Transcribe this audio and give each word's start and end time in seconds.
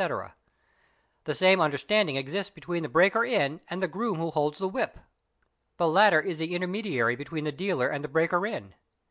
''_The 1.24 1.34
same 1.34 1.60
understanding 1.60 2.16
exists 2.16 2.50
between 2.50 2.82
the 2.82 2.88
breaker 2.88 3.22
in 3.22 3.60
and 3.68 3.82
the 3.82 3.86
groom 3.86 4.14
who 4.14 4.30
holds 4.30 4.58
the 4.58 4.66
whip; 4.66 4.98
the 5.76 5.86
latter 5.88 6.22
is 6.22 6.38
the 6.38 6.54
intermediary 6.54 7.16
between 7.16 7.44
the 7.44 7.52
dealer 7.52 7.88
and 7.88 8.02
the 8.02 8.08
breaker 8.08 8.46
in. 8.46 8.74